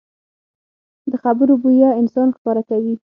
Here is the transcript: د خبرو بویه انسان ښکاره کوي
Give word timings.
د 1.11 1.13
خبرو 1.23 1.53
بویه 1.61 1.89
انسان 2.01 2.27
ښکاره 2.35 2.61
کوي 2.69 2.93